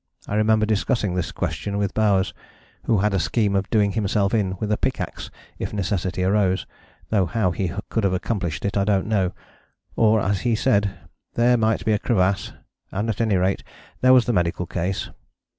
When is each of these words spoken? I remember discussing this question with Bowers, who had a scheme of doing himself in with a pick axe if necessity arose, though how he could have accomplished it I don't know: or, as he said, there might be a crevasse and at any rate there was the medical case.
I 0.27 0.33
remember 0.33 0.65
discussing 0.65 1.13
this 1.13 1.31
question 1.31 1.77
with 1.77 1.93
Bowers, 1.93 2.33
who 2.85 2.97
had 2.97 3.13
a 3.13 3.19
scheme 3.19 3.55
of 3.55 3.69
doing 3.69 3.91
himself 3.91 4.33
in 4.33 4.57
with 4.59 4.71
a 4.71 4.77
pick 4.77 4.99
axe 4.99 5.29
if 5.59 5.73
necessity 5.73 6.23
arose, 6.23 6.65
though 7.11 7.27
how 7.27 7.51
he 7.51 7.71
could 7.89 8.03
have 8.03 8.13
accomplished 8.13 8.65
it 8.65 8.75
I 8.77 8.83
don't 8.83 9.05
know: 9.05 9.31
or, 9.95 10.19
as 10.19 10.41
he 10.41 10.55
said, 10.55 10.89
there 11.35 11.55
might 11.55 11.85
be 11.85 11.91
a 11.93 11.99
crevasse 11.99 12.51
and 12.91 13.09
at 13.11 13.21
any 13.21 13.35
rate 13.35 13.63
there 14.01 14.11
was 14.11 14.25
the 14.25 14.33
medical 14.33 14.65
case. 14.65 15.11